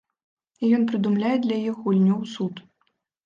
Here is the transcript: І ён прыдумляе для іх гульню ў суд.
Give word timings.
І 0.63 0.69
ён 0.77 0.87
прыдумляе 0.91 1.35
для 1.45 1.57
іх 1.69 1.75
гульню 1.83 2.15
ў 2.23 2.33
суд. 2.33 2.53